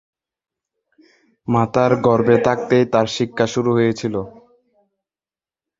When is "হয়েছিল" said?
3.77-4.15